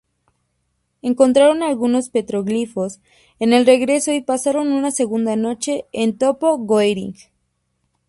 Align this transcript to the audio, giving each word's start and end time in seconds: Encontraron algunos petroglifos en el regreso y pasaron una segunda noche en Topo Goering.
Encontraron 1.03 1.61
algunos 1.61 2.09
petroglifos 2.09 3.01
en 3.37 3.53
el 3.53 3.67
regreso 3.67 4.11
y 4.11 4.21
pasaron 4.21 4.71
una 4.71 4.89
segunda 4.89 5.35
noche 5.35 5.85
en 5.91 6.17
Topo 6.17 6.57
Goering. 6.57 7.13